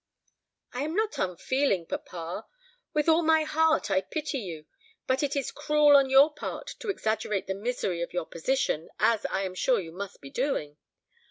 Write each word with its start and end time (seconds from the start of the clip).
"I 0.73 0.81
am 0.81 0.95
not 0.95 1.19
unfeeling, 1.19 1.85
papa. 1.85 2.47
With 2.91 3.07
all 3.07 3.21
my 3.21 3.43
heart 3.43 3.91
I 3.91 4.01
pity 4.01 4.39
you; 4.39 4.65
but 5.05 5.21
it 5.21 5.35
is 5.35 5.51
cruel 5.51 5.95
on 5.95 6.09
your 6.09 6.33
part 6.33 6.73
to 6.79 6.89
exaggerate 6.89 7.45
the 7.45 7.53
misery 7.53 8.01
of 8.01 8.11
your 8.11 8.25
position, 8.25 8.89
as 8.99 9.27
I 9.27 9.43
am 9.43 9.53
sure 9.53 9.79
you 9.79 9.91
must 9.91 10.19
be 10.19 10.31
doing. 10.31 10.77